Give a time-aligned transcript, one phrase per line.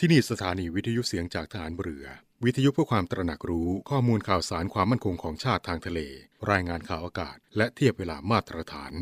[0.00, 2.06] ที่นี่สถานีวิทยุเสียงจากฐานเรือ
[2.44, 6.00] วิทยุเพื่อความตระหนักรู้ข้อมูลข่าวสารความมั่นคงของชาติทางทะเล
[6.50, 8.92] รายงานข่าวอากาศ และเทียบเวลามาตรฐาน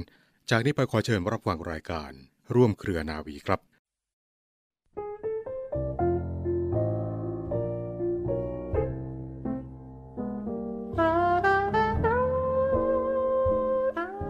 [0.50, 2.10] จากนี้ไปขอเชิญรับฟังรายการ
[2.54, 3.60] ร่วมเครือนาวีครับ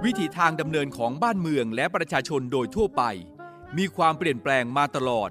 [0.05, 3.03] วิถีทางดำเนินของบ้านเมืองและประชาชนโดยทั่วไป
[3.79, 5.31] มีความเปลี่ยนแปลงมาตลอด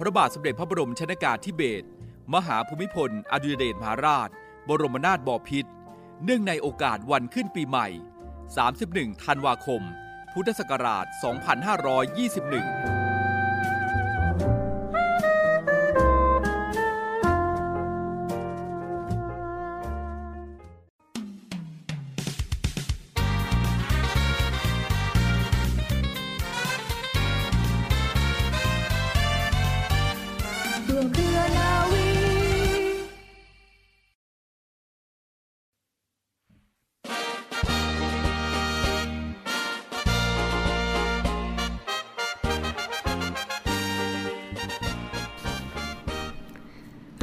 [0.00, 1.86] พระบาทสมเด็จพระบรมชนากาธิเบศร
[2.34, 4.28] มหาภูมิพล อดุลยเดชมหาราช
[4.68, 5.70] บรมนาถบพิตร
[6.24, 7.88] เนื่องในโอกาสวันขึ้นปีใหม่
[8.56, 9.82] 31 ธันวาคม
[10.32, 11.06] พุทธศักราช
[12.26, 12.99] 2521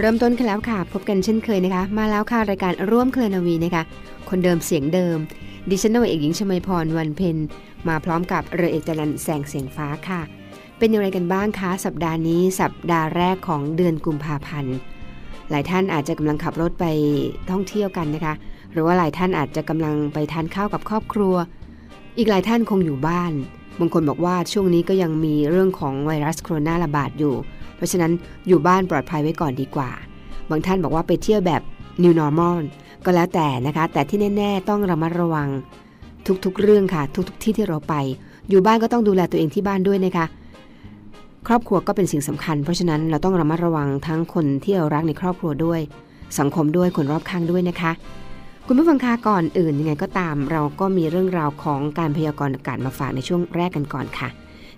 [0.02, 3.84] เริ่มต้นกันแล้วค่ะ พบกันเช่นเคยนะคะ มาแล้วค่ะ รายการร่วมเคลนาวีนะคะ
[4.30, 5.18] คนเดิมเสียงเดิม
[5.70, 7.38] ดิฉันนวเอกหญิงชมพรวันเพ็ญ
[7.88, 10.22] มาพร้อมกับเรือเอกจันแสงเสียงฟ้าค่ะ
[10.78, 14.76] เป็นอย่างไรกันบ้างคะสัปดาห์นี้สัปดาห์แรกของเดือนกุมภาพันธ์
[15.50, 16.86] หลายท่านอาจจะกำลังขับรถไป
[17.52, 18.34] ท่องเที่ยวกันนะคะ
[18.72, 21.36] หรือว่าหลายท่านอาจจะกำลังไปทานข้าวกับครอบครัว
[22.18, 23.34] อีกหลายท่านคงอยู่บ้าน
[23.80, 27.36] บางคนบอกว่าช่วงนี้ก็ยังมีเรื่องของไวรัสโคโรนาระบาดอยู่
[27.78, 28.12] เพราะฉะนั้น
[28.48, 29.90] อยู่บ้านปลอดภัยไว้ก่อนดีกว่า
[30.50, 31.62] บางท่านบอกว่าไปเที่ยวแบบ
[32.04, 32.58] new normal
[33.06, 35.48] ก็แล้วแต่นะคะ แต่ที่แน่ ๆ ต้องระมัดระวัง
[36.46, 37.96] ทุกๆ เรื่องค่ะ ทุกๆ ที่ที่เราไป
[38.50, 40.26] อยู่บ้านก็ต้องดูแลตัวเองที่บ้านด้วยนะคะ
[41.48, 45.80] ครอบครัวก็เป็นสิ่งสำคัญ เพราะฉะนั้นเราต้องระมัดระวังทั้งคนที่เรารักในครอบครัวด้วย
[46.40, 47.92] สังคมด้วยคนรอบข้างด้วยนะคะ
[48.68, 54.30] คุณผู้ฟังคะก่อนอื่นยังไงก็ตาม เราก็มีเรื่องราวของการพยากรณ์อากาศมาฝากในช่วงแรกกันก่อนค่ะ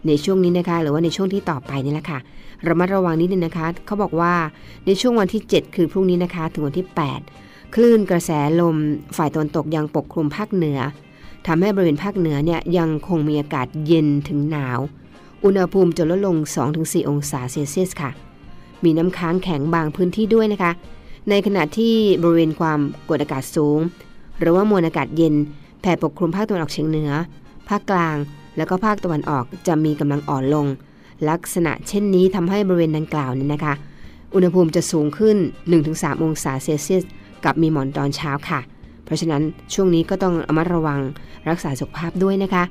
[0.08, 2.20] ในช่วงนี้นะคะ หรือว่าในช่วงที่ต่อไปนี่แหละค่ะ
[2.68, 4.34] ระมัดระวังนิดนึงนะคะ เขาบอกว่า
[4.86, 6.88] ในช่วงวันที่ 7 คือพรุ่งนี้นะคะ ถึงวันที่
[7.32, 8.76] 8 คลื่นกระแสลม
[9.18, 10.80] ฝ่ายตะวันตกยังปกคลุมภาคเหนือ
[11.48, 14.80] ทำให้บริเวณภาคเหนือเนี่ยยังคงมีอากาศเย็นถึงหนาว
[15.44, 16.36] อุณหภูมิจะลดลง
[16.74, 18.12] 2-4 องศาเซลเซียสค่ะ
[18.84, 20.72] มีน้ำค้างแข็งบางพื้นที่ด้วยนะคะ
[21.30, 21.94] ในขณะที่
[22.24, 23.80] บริเวณความกดอากาศสูง
[24.40, 25.36] หรือว่ามวลอากาศเย็น
[25.82, 27.12] แผ่ปกคลุมภาคตะวันออกเฉียงเหนือ
[27.70, 28.18] ภาคกลาง
[28.58, 30.66] แล้วก็ภาคตะวันออกจะมีกำลังอ่อนลง
[31.30, 33.74] ลักษณะเช่นนี้ทำให้บริเวณดังกล่าวนี่ยนะคะ
[34.34, 35.38] อุณหภูมิจะสูงขึ้น
[35.80, 37.04] 1-3 องศาเซลเซียส
[37.44, 38.60] กับมีหมอนตอนเช้าค่ะ
[39.06, 39.44] เพราะฉะนั้น
[39.74, 41.00] ช่วงนี้ก็ต้องระมัดระวัง
[41.50, 42.64] รักษาสุขภาพด้วยนะคะ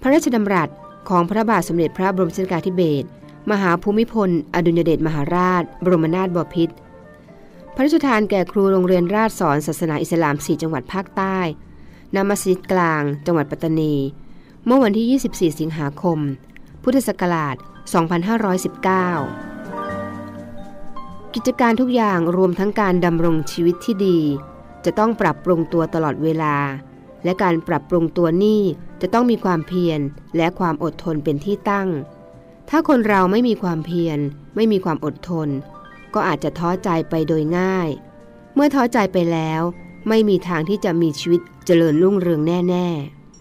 [0.00, 0.68] พระราชดำรัส
[1.08, 3.08] ของพระบาทสมเด็จพระบรมชนกาธิเบศร
[3.50, 6.74] มหาภูมิพล อดุลยเดชมหาราช บรมนาถบพิตร
[7.74, 11.38] พระราชทานแก่ครูโรงเรียนราชสอนศาสนาอิสลาม 4 จังหวัดภาคใต้
[12.16, 13.94] นามัสยิดกลาง จังหวัดปัตตานี
[14.66, 15.20] เมื่อวันที่
[15.52, 16.18] 24 สิงหาคม
[16.82, 17.64] พุทธศักราช 2519
[21.34, 24.18] กิจการทุกอย่างรวมทั้งการดำรงชีวิตที่ดี
[24.84, 26.56] จะต้องปรับปรุงตัวตลอดเวลา
[27.24, 28.62] และการปรับปรุงตัวนี่
[29.00, 30.00] จะต้องมีความเพียร
[30.36, 31.88] และความอดทนเป็นที่ตั้ง
[32.70, 34.18] ถ้าคนเราไม่มีความเพียร
[34.56, 35.48] ไม่มีความอดทน
[36.14, 37.88] ก็อาจจะท้อใจไปโดยง่าย
[38.54, 39.62] เมื่อท้อใจไปแล้ว
[40.08, 42.86] ไม่มีทางที่จะมีชีวิต จริญรุ่งเรืองแน่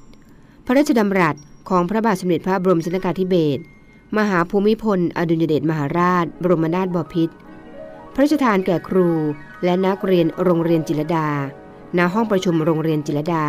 [0.08, 1.36] ๆ พระราชดำรัส
[1.70, 3.62] ของพระบาทสมเด็จพระบรมชนกาธิเบศร
[4.18, 7.36] มหาภูมิพล อดุลยเดชมหาราช บรมนาถบพิตร
[8.14, 9.10] พระราชทานแก่ครู
[9.64, 11.28] และนักเรียนโรงเรียนจิรดา
[11.98, 13.46] ณ ห้องประชุมโรงเรียนจิรดา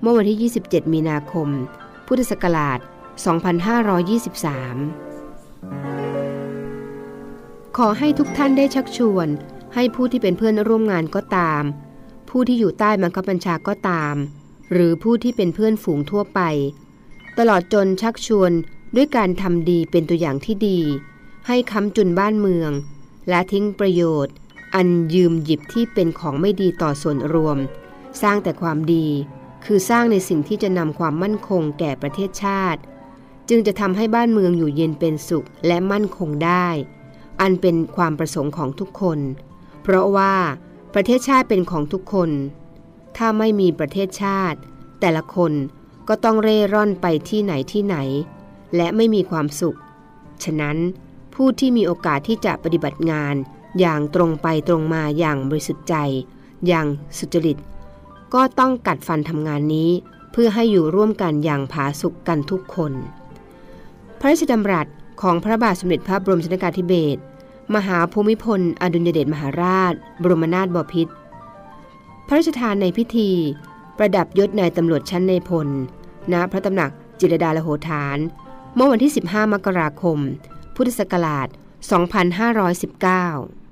[0.00, 1.48] เมื่อวันที่ 27 มีนาคม
[2.06, 2.88] พุทธศักราช 2523
[7.76, 9.28] ขอให้ทุกท่านได้ชักชวน
[9.74, 11.62] ให้ผู้ที่เป็นเพื่อนร่วมงานก็ตาม
[12.28, 14.14] ผู้ที่อยู่ใต้บังคับบัญชาก็ตาม
[14.72, 16.40] หรือผู้ที่เป็นเพื่อนฝูงทั่วไป
[17.38, 18.52] ตลอดจนชักชวน
[18.96, 20.80] ด้วยการทำดีเป็นตัวอย่างที่ดี
[21.46, 22.70] ให้ค้ำจุนบ้านเมือง
[23.28, 24.34] และทิ้งประโยชน์
[24.74, 27.58] อันยืมหยิบที่เป็นของไม่ดีต่อส่วนรวม
[28.22, 29.06] สร้างแต่ความดี
[29.64, 32.80] คือสร้างในสิ่งที่จะนำความมั่นคงแก่ประเทศชาติ
[33.48, 36.68] จึงจะทำให้บ้านเมืองอยู่เย็นเป็นสุขและมั่นคงได้
[37.40, 39.18] อันเป็นความประสงค์ของทุกคน
[39.82, 40.34] เพราะว่า
[41.00, 42.30] ประเทศชาติเป็นของทุกคน
[43.16, 44.58] ถ้าไม่มีประเทศชาติ
[45.00, 45.52] แต่ละคน
[46.08, 47.96] ก็ต้องเร่ร่อนไปที่ไหนที่ไหน
[48.76, 49.78] และไม่มีความสุข
[50.44, 50.76] ฉะนั้น
[51.34, 53.34] ผู้ที่มีโอกาสที่จะปฏิบัติงาน
[53.80, 55.96] อย่างตรงไปตรงมาอย่างบริสุทธิ์ใจ
[56.66, 56.86] อย่าง
[57.18, 57.58] สุจริต
[58.34, 59.90] ก็ต้องกัดฟันทำงานนี้
[60.32, 62.92] เพื่อให้อยู่ร่วมกันอย่างผาสุกกันทุกคน
[64.18, 64.86] พระราชดำรัส
[65.22, 67.22] ของพระบาทสมเด็จพระบรมชนกาธิเบศร
[67.74, 71.14] มหาภูมิพล อดุลยเดชมหาราช บรมนาถบพิตร
[72.26, 73.30] พระราชทานในพิธี
[73.98, 75.68] ประดับยศนายตำรวจชั้นในพล
[76.32, 78.18] ณ พระตำหนักจิรดาลโหฐาน
[78.74, 80.18] เมื่อวันที่ 15 มกราคม
[80.74, 81.48] พุทธศักราช
[83.18, 83.67] 2519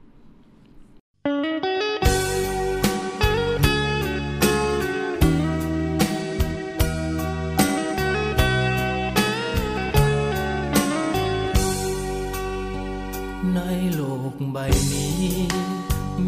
[14.59, 14.63] ใบ
[14.93, 15.37] นี้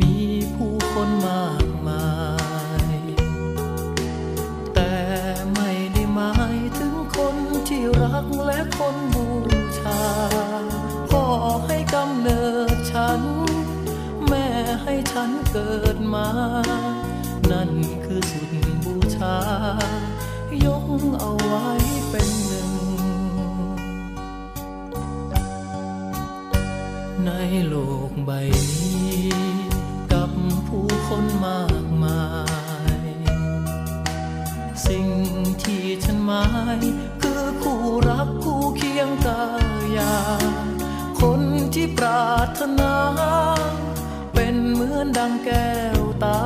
[0.01, 0.17] มี
[0.55, 2.09] ผู้คนมากมา
[2.95, 2.97] ย
[4.75, 4.95] แต่
[5.55, 7.37] ไม่ได้หมายถึงคน
[7.69, 9.27] ที่รักและคนบู
[9.79, 10.03] ชา
[11.09, 11.25] พ่อ
[11.67, 12.43] ให้กำเนิ
[12.75, 13.21] ดฉัน
[14.29, 14.47] แม่
[14.83, 16.29] ให้ฉันเกิดมา
[17.51, 17.71] นั่น
[18.05, 18.55] คือสุด
[18.85, 19.39] บูชา
[20.65, 20.87] ยก
[21.21, 21.69] เอาไว้
[22.11, 22.88] เป็นหนึ่ง
[27.29, 27.35] ใน
[27.69, 27.77] โล
[28.11, 28.31] กใบ
[28.71, 29.29] นี้
[30.13, 30.31] กับ
[30.67, 32.23] ผู้คนมากมา
[33.05, 33.07] ย
[34.87, 35.07] สิ่ง
[35.63, 36.47] ที่ฉันหมา
[36.79, 36.81] ย
[37.23, 39.45] คือคู่รักคู่เคียงกา
[39.97, 40.15] ยา
[41.21, 41.41] คน
[41.75, 42.95] ที่ปรารถนา
[44.35, 46.41] เป็นเหมือนดังแก้วตา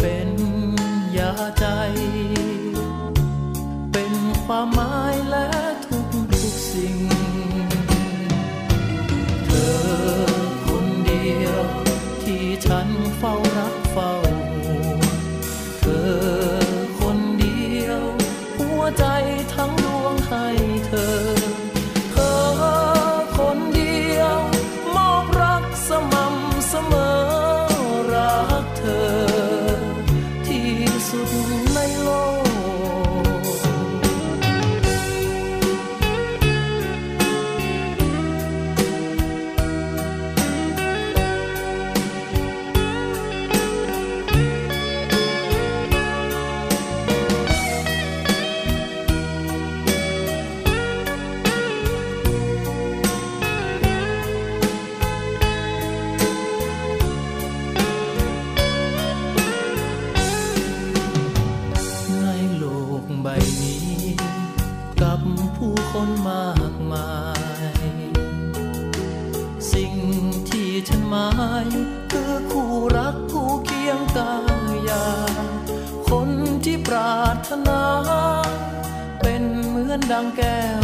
[0.00, 0.30] เป็น
[1.18, 1.66] ยาใจ
[3.92, 4.12] เป็น
[4.44, 4.93] ความหมาย
[12.66, 14.23] ฉันเฝ้ารักเฝ้า
[80.14, 80.83] เห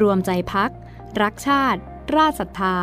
[0.00, 0.70] รวมใจพัก
[1.22, 1.80] รักชาติ
[2.16, 2.76] ราชศรัทธา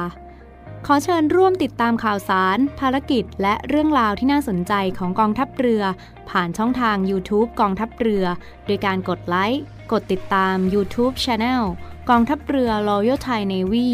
[0.85, 5.83] ขอเชิญร่วมติดตามข่าวสาร ภารกิจ และเรื่องราวที่น่าสนใจของกองทัพเรือ
[6.29, 8.25] ผ่านช่องทาง YouTube กองทัพเรือ
[8.65, 11.63] โดยการกดไลค์ กดติดตาม YouTube Channel
[12.09, 13.89] กองทัพเรือ Royal Thai Navy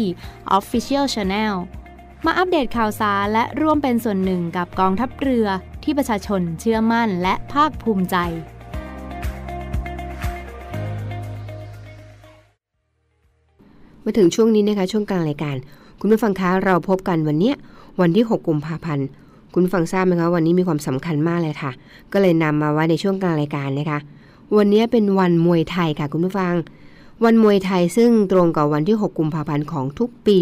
[0.58, 1.54] Official Channel
[2.26, 5.46] มาอัปเดตข่าวสารและร่วมเป็นส่วนหนึ่งกับกองทัพเรือ
[5.84, 8.16] ที่ประชาชนเชื่อมั่นและภาคภูมิใจ
[14.04, 15.56] มาถึงช่วงนี้นะคะช่วงกลางรายการ
[16.00, 17.54] คุณผู้ฟังคะเราพบกันวันเนี้ย
[18.00, 19.06] วันที่ 6 กุมภาพันธ์
[19.52, 21.70] คุณผู้ฟังทราบไหมคะวันนี้มีความสำคัญมากเลยค่ะ
[22.12, 23.98] ก็เลยนำมาไว้ในช่วงกลางรายการนะคะ
[24.56, 26.54] วันนี้เป็นวันมวยไทยค่ะคุณผู้ฟัง
[27.24, 30.40] วันมวยไทยซึ่งตรงกับวันที่ 6 กุมภาพันธ์ของทุกปี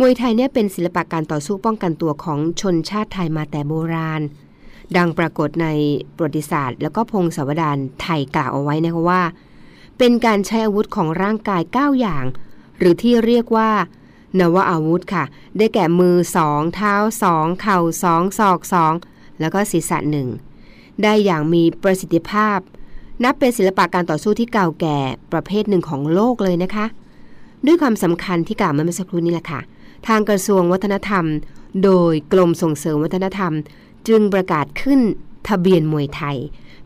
[0.00, 4.20] มวยไทยเนี่ยเป็นศิลปะการต่อสู้ป้องกันตัวของชนชาติไทยมาแต่โบราณ
[4.96, 5.66] ดังปรากฏใน
[6.16, 9.22] ประวัติศาสตร์ แล้วก็พงศาวดารไทยกล่าวเอาไว้นะคะว่า
[9.98, 12.24] เป็นการใช้อาวุธของร่างกาย 9 อย่าง
[12.78, 13.70] หรือที่เรียกว่า
[14.40, 15.24] นวอาวุธค่ะ
[15.58, 18.92] ได้แก่มือสองเท้าสองเข่าสองศอกสอง
[19.40, 20.28] แล้วก็ศีรษะหนึ่ง
[21.02, 22.58] ได้อย่างมีประสิทธิภาพ
[23.24, 24.98] นับเป็นศิลปะการต่อสู้ที่เก่าแก่
[25.32, 26.86] ประเภทหนึ่งของโลกเลยนะคะ
[27.66, 29.60] ด้วยความสำคัญที่กล่าวมาเมื่อสักครู่นี้แหละค่ะ
[30.06, 31.24] ทางกระทรวงวัฒนธรรม
[31.84, 33.52] โดยกรมส่งเสริมวัฒนธรรม
[34.08, 35.00] จึงประกาศขึ้น
[35.48, 36.36] ทะเบียนมวยไทย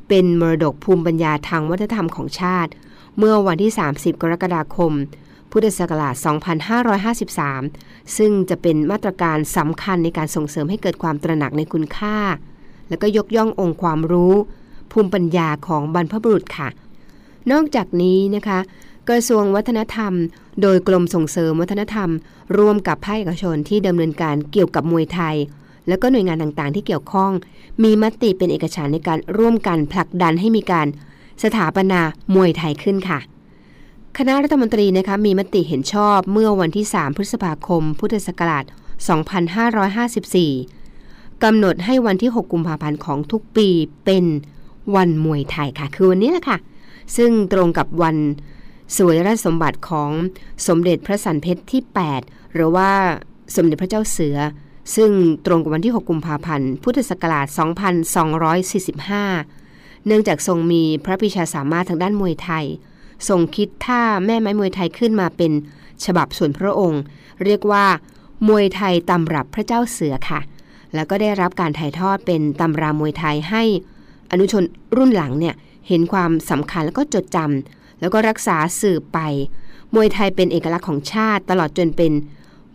[0.08, 2.70] เป็นมรดกภูมิปัญญาทางวัฒนธรรมของชาติ
[3.18, 4.92] เมื่อวันที่ 30 กรกฎาคม
[5.50, 6.14] พุทธศักราช
[6.96, 12.16] 2553 ซึ่งจะเป็นมาตรการสำคัญในการส่งเสริมให้เกิดความตระหนักในคุณค่า
[12.88, 14.34] และก็ยกย่ององค์ความรู้
[14.92, 16.68] ภูมิปัญญาของบรรพบุรุษค่ะ
[17.52, 18.58] นอกจากนี้นะคะ
[19.08, 20.12] กระทรวงวัฒนธรรม
[20.62, 22.10] โดยกรมส่งเสริมวัฒนธรรม
[22.58, 25.36] ร่วมกับภาคเอกชนที่ดำเนินการเกี่ยวกับมวยไทย
[25.88, 27.32] และก็หน่วยงานต่างๆ ที่เกี่ยวข้อง
[27.82, 30.86] มีมติเป็นเอกฉันในการร่วมกันผลักดันให้มีการ
[31.42, 32.00] สถาปนา
[32.34, 33.18] มวยไทยขึ้นค่ะ
[34.20, 38.64] คณะรัฐมนตรีนะคะมีมติเห็นชอบเมื่อวันที่ 3 พฤษภาคม พุทธศักราช
[40.64, 43.68] 2554 กำหนดให้วันที่ 6 กุมภาพันธ์ของทุกปี
[44.04, 44.24] เป็น
[44.96, 46.58] วันมวยไทยค่ะ คือวันนี้แหละค่ะ
[47.16, 48.16] ซึ่งตรงกับวัน
[48.96, 50.10] สวยราชสมบัติของ
[50.66, 51.82] สมเด็จพระสันเพชรที่
[52.18, 52.90] 8 หรือว่า
[53.56, 54.36] สมเด็จพระเจ้าเสือ
[54.96, 55.10] ซึ่ง
[55.46, 57.46] ตรงกับวันที่ 6 กุมภาพันธ์ พุทธศักราช
[59.14, 62.66] 2245 เนื่องจากทรงมีพระปรีชาสามารถทางด้านมวยไทย
[63.28, 65.52] ทรงคิดท่าแม่ไม้มวยไทยขึ้นมาเป็น
[66.04, 67.02] ฉบับส่วนพระองค์
[67.44, 67.86] เรียกว่า
[68.48, 70.40] มวยไทยตำรับพระเจ้าเสือค่ะ
[70.94, 73.62] แล้วก็ได้รับการถ่ายทอดเป็นตำรามวยไทยให้
[74.30, 74.64] อนุชน
[74.96, 75.54] รุ่นหลังเนี่ย
[75.88, 79.18] เห็นความสำคัญแล้วก็จดจำแล้วก็รักษาสืบไป
[79.94, 82.12] มวยไทยเป็นเอกลักษณ์ของชาติ ตลอดจนเป็น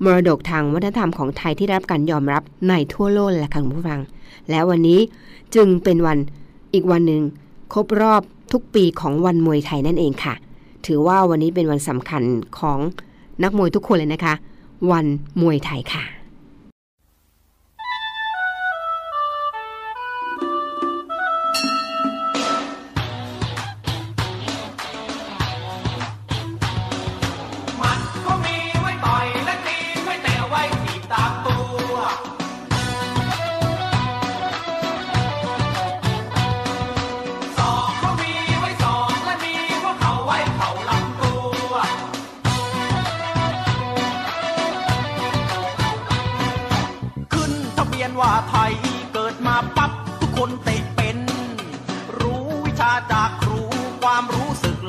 [0.03, 4.01] มรดกทางวัฒนธรรมของไทยที่ได้รับการยอมรับในทั่วโลกแหละค่ะคุณผู้ฟัง
[4.49, 4.99] และวันนี้
[5.55, 6.17] จึงเป็นวัน
[6.73, 7.21] อีกวันหนึ่ง
[7.73, 8.21] ครบรอบ
[8.53, 10.33] ทุกปีของวันมวยไทยนั่นเองค่ะ
[10.85, 12.23] ถือว่าวันนี้เป็นวันสำคัญ
[12.59, 12.79] ของ
[13.43, 14.33] นักมวยทุกคนเลยนะคะ
[14.91, 15.05] วัน
[15.41, 16.03] มวยไทยค่ะ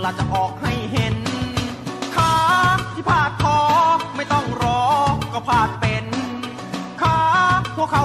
[0.03, 1.17] ละจะออกให้เห็น
[2.17, 2.35] ขา
[2.95, 3.59] ที่พาดคอ
[4.17, 4.83] ไม่ต้องรอ
[5.33, 6.05] ก็พาดเป็น
[7.03, 7.19] ขา
[7.77, 8.05] พวกเขา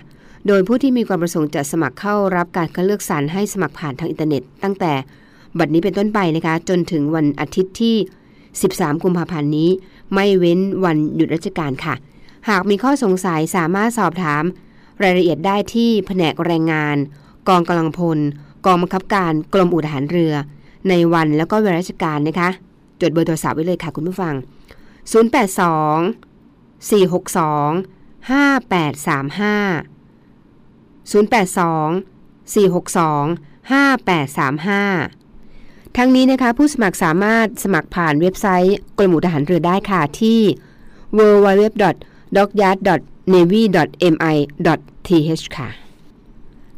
[0.47, 4.93] โดยผู้ที่มีความประสงค์จะสมัครเข้ารับการคัดเลือกสรรให้สมัครผ่านทางอินเทอร์เน็ต ตั้งแต่
[5.59, 7.97] บัดนี้เป็นต้นไปนะคะ จนถึงวันอาทิตย์ที่
[8.49, 9.71] 13 กุมภาพันธ์นี้
[10.15, 11.95] ไม่เว้นวันหยุดราชการค่ะ
[12.49, 14.45] หากมีข้อสงสัยสามารถสอบถาม
[15.03, 16.97] รายละเอียดได้ที่แผนกแรงงาน
[17.49, 18.19] กองกำลังพล
[18.67, 20.35] กองบังคับการกรมอุทหารเรือ
[20.89, 22.49] ในวันแล้วก็เวลาราชการนะคะ
[23.01, 24.35] จดเบอร์โทรศัพท์ไว้เลยค่ะคุณผู้ฟัง
[25.13, 40.41] 082 462 5835 082 462 5835 ทั้งนี้นะคะ ผู้สมัครสามารถสมัครผ่านเว็บไซต์กรมอุทหารเรือได้ค่ะที่
[41.19, 41.63] www.
[42.37, 42.89] d o c y a r d
[43.33, 43.85] navy.mi.th
[45.59, 45.69] ค่ะ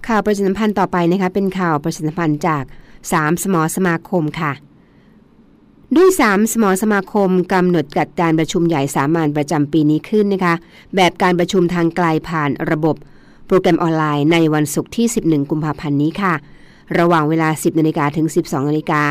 [0.07, 2.65] ข่าวประชาสัมพันธ์ต่อไปนะคะ เป็นข่าวประชาสัมพันธ์จาก
[3.03, 4.53] 3 สมอสมาคมค่ะ
[5.97, 10.55] ด้วย 3 สมอสมาคมกำหนดจัดการประชุมใหญ่สามัญประจำปีนี้ขึ้นนะคะ
[10.97, 12.97] แบบการประชุมทางไกลผ่านระบบ
[13.47, 16.35] โปรแกรมออนไลน์ในวันศุกร์ที่ 11 กุมภาพันธ์นี้ค่ะ
[16.99, 19.03] ระหว่างเวลา 10 นาฬิกาถึง 12 นาฬิกา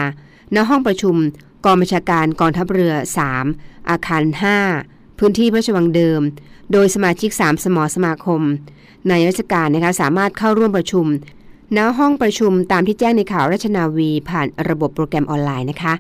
[0.56, 1.16] ณห้องประชุม
[1.66, 2.94] กองบัญชาการกองทัพเรือ
[3.42, 4.24] 3 อาคาร
[4.72, 6.22] 5 พื้นที่พระราชวังเดิม
[6.72, 8.42] โดยสมาชิก 3 สมอสมาคม
[9.10, 11.06] ในราชการนะคะสามารถเข้าร่วมประชุม
[11.78, 15.94] ณห้องประชุมตามที่แจ้งในข่าวราชนาวีผ่านระบบโปรแกรมออนไลน์นะคะ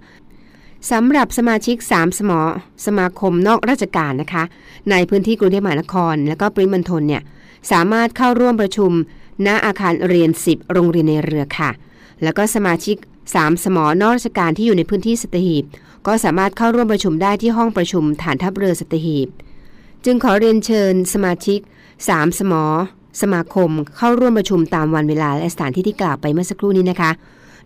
[0.91, 2.39] สำหรับสมาชิก 3 สมอ
[2.85, 4.43] สมาคมนอกราชการนะคะ
[4.91, 7.21] ในพื้นที่กรุงเทพมหานคร และก็ปริมณฑลเนี่ย
[7.71, 8.91] สามารถเข้าร่วมประชุม
[9.47, 11.69] ณอาคารเรียน 10 โรงเรียนในเรือค่ะ
[12.23, 12.97] แล้วก็สมาชิก
[13.31, 15.63] 3 สมอนอกราชการที่อยู่ในพื้นที่สตหีบ
[16.07, 19.27] ก็สามารถเข้าร่วมประชุมได้ที่ห้องประชุมฐานทัพเรือสตหีบ
[20.05, 21.59] จึงขอเรียนเชิญสมาชิก
[21.99, 22.63] 3 สมอ
[23.21, 27.11] สมาคมเข้าร่วมประชุมตามวันเวลาและสถานที่ที่กล่าวไปเมื่อสักครู่นี้นะคะ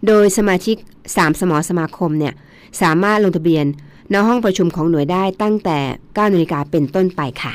[0.07, 0.75] โดยสมาชิก
[1.07, 2.33] 3 สมอสมาคมเนี่ย
[2.81, 3.65] สามารถลงทะเบียน
[4.13, 7.53] ณห้องประชุมของหน่วยได้ตั้งแต่9นาฬิกาเป็นต้นไปค่ะ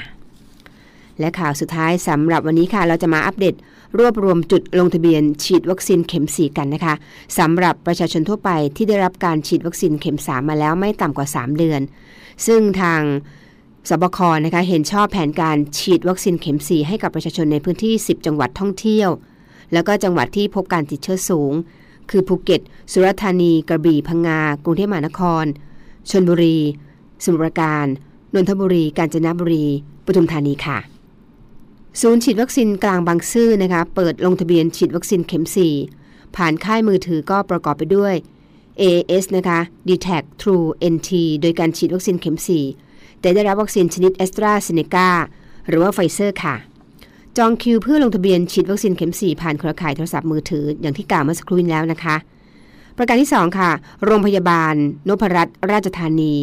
[1.21, 3.55] และข่าวสุดท้ายสำหรับวันนี้ค่ะ เราจะมาอัปเดต
[3.99, 6.95] รวบรวมจุดลงทะเบียนฉีดวัคซีนเข็ม 4 กันนะคะ
[7.39, 11.81] สำหรับประชาชนทั่วไปที่ได้รับการฉีดวัคซีนเข็ม 3 มาแล้วไม่ต่ำกว่า 3 เดือน
[12.47, 13.03] ซึ่งทาง
[13.89, 19.11] สบคนะคะเห็นชอบแผนการฉีดวัคซีนเข็ม 4 ให้กับประชาชนในพื้นที่ 10 จังหวัดท่องเที่ยว
[19.73, 21.53] แล้วก็จังหวัดที่พบการติดเชื้อสูง
[22.11, 22.61] คือภูเก็ต
[22.93, 25.45] สุราษฎร์ธานี กระบี่ พังงา กรุงเทพมหานคร
[26.11, 26.59] ชนบุรี
[27.25, 27.87] สมุทรปราการ
[28.35, 29.67] นนทบุรี กาญจนบุรี
[30.07, 30.79] ปทุมธานีค่ะ
[32.01, 35.45] ศูนย์ฉีดวัคซีนกลางบางซื่อนะคะ เปิดลงทะเบียนฉีดวัคซีนเข็ม
[35.91, 38.15] 4 ผ่านค่ายมือถือก็ประกอบไปด้วย
[38.81, 42.84] AIS นะคะ dtac True NT โดยการฉีดวัคซีนเข็ม 4
[43.25, 45.09] แต่ได้รับวัคซีนชนิด AstraZeneca
[45.69, 46.55] หรือว่าไฟเซอร์ค่ะ
[47.37, 52.17] จองคิวเพื่อลงทะเบียนฉีดวัคซีนเข็ม 4 ผ่านเครือข่ายโทรศัพท์มือถืออย่างที่กล่าวเมื่อสักครู่นี้แล้วนะคะ
[52.97, 53.71] ประการที่ 2 ค่ะ
[54.05, 54.75] โรงพยาบาล
[55.09, 56.35] นพรัตน์ราชธานี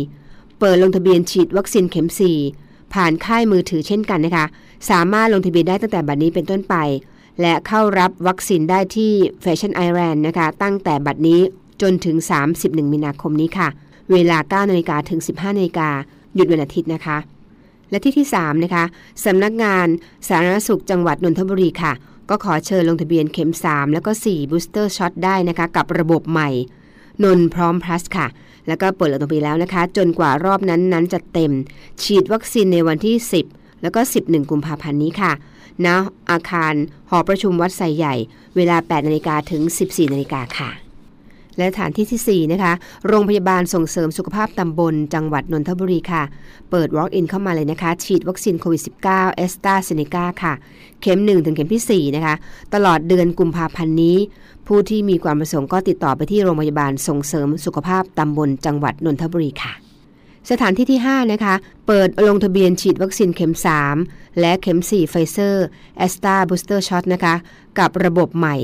[0.60, 2.08] เปิดลงทะเบียนฉีดวัคซีนเข็ม
[2.50, 4.46] 4 ผ่านค่ายมือถือเช่นกันนะคะ
[4.90, 6.76] สามารถลงทะเบียนได้ตั้งแต่บัดนี้เป็นต้นไป
[7.42, 11.40] และเข้ารับวัคซีนได้ที่แฟชั่นไอแลนด์นะคะ ตั้งแต่บัดนี้
[11.82, 12.18] จนถึง
[12.52, 13.68] 31 มีนาคมนี้ค่ะ
[14.12, 15.90] เวลา9นาฬิกาถึง 15นาฬิกา
[16.36, 17.18] หยุดวันอาทิตย์นะคะ
[17.90, 18.84] และที่ที่3นะคะ
[19.26, 19.88] สำนักงาน
[20.28, 21.94] สาธารณสุขจังหวัดนนทบุรีค่ะ
[22.30, 26.50] ก็ขอเชิญลงทะเบียนเข็ม 3 แล้วก็ 4 booster shot ได้นะคะ กับระบบใหม่
[27.24, 28.28] นนพร้อม plus ค่ะ
[28.68, 31.52] แล้วก็เปิดลงทะเบียนแล้วนะคะ จนกว่ารอบนั้นนั้นจะเต็ม
[32.04, 33.16] ฉีดวัคซีนในวันที่
[33.50, 35.32] 10 แล้วก็ 11 กุมภาพันธ์นี้ค่ะ
[35.86, 35.88] ณ
[36.32, 36.74] อาคาร
[37.10, 38.16] หอประชุมวัดไซใหญ่
[38.56, 40.81] เวลา 8 นาฬิกาถึง 14 นาฬิกาค่ะ
[41.58, 42.74] และฐานที่ที่ 4 นะคะ
[43.08, 46.24] โรงพยาบาลส่งเสริมสุขภาพตำบล จังหวัดนนทบุรีค่ะ
[46.70, 50.54] เปิด Walk-in เข้ามาเลยนะคะ ฉีดวัคซีนโควิด -19 เอสตาเซเนกาค่ะ
[51.02, 52.36] เข็ม 1 ถึงเข็มที่ 4 นะคะ
[52.74, 54.18] ตลอดเดือนกุมภาพันธ์นี้
[54.68, 59.74] ผู้ที่มีความประสงค์ก็ติดต่อไปที่โรงพยาบาลส่งเสริมสุขภาพตำบล จังหวัดนนทบุรีค่ะ
[60.52, 61.54] สถานที่ที่ 5 นะคะ
[61.88, 63.54] เปิดลงทะเบียนฉีดวัคซีนเข็ม
[63.96, 65.66] 3 และเข็ม 4 ไฟเซอร์
[65.98, 67.36] แอสตร้า booster shot นะคะ
[67.80, 68.56] กับระบบใหม่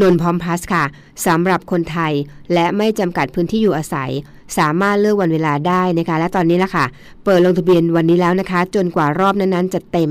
[0.00, 0.84] นนท์พร้อม plus ค่ะ
[1.26, 2.12] สำหรับคนไทย
[2.54, 4.10] และไม่จำกัดพื้นที่อยู่อาศัย
[4.58, 6.84] สามารถเลือกวันเวลาได้นะคะ และตอนนี้ละค่ะ
[7.24, 10.10] เปิดลงทะเบียนวันนี้แล้วนะคะ จนกว่ารอบนั้นๆจะเต็ม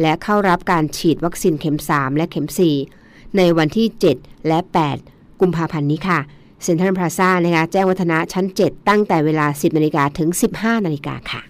[0.00, 2.46] และเข้ารับการฉีดวัคซีนเข็ม 3 และเข็ม
[2.92, 4.58] 4 ในวันที่ 7 และ
[5.00, 6.18] 8 กุมภาพันธ์นี้ค่ะ
[6.62, 11.42] เซ็นทรัลพลาซ่านะคะแจ้งวัฒนะชั้น 7 ตั้งแต่เวลา 10นาฬิกาถึง 15นาฬิกาค่ะ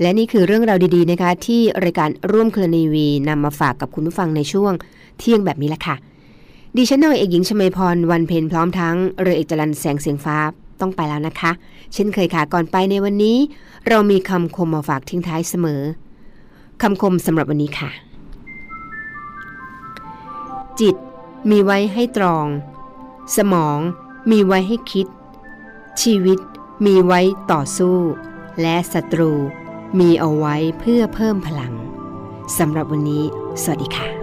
[0.00, 4.72] และนี่คือเรื่องราวดีๆนะคะที่รายการร่วมเคลนีวีนำมาฝากกับคุณผู้ฟังในช่วง
[5.18, 5.96] เที่ยงแบบนี้ละค่ะ
[6.76, 10.36] ดิฉันนายเอกหญิงชมพรวันเพ็ญพร้อมทั้งเรือเอกจรันแสงเสียงฟ้า
[10.80, 11.50] ต้องไปแล้วนะคะ
[11.92, 13.36] เช่นเคยค่ะก่อนไปในวันนี้
[13.88, 15.82] เรามีคำคมมาฝากทิ้งท้ายเสมอ
[16.82, 17.90] คำคมสำหรับวันนี้ค่ะ
[20.80, 20.96] จิต
[21.50, 22.46] มีไว้ให้ตรอง
[23.36, 23.78] สมอง
[24.30, 25.06] มีไว้ให้คิด
[26.02, 26.38] ชีวิต
[26.86, 27.20] มีไว้
[27.52, 27.96] ต่อสู้
[28.60, 29.32] และศัตรู
[29.98, 31.74] มีเอาไว้เพื่อเพิ่มพลัง
[32.58, 33.24] สำหรับวันนี้
[33.62, 34.19] สวัสดีค่ะ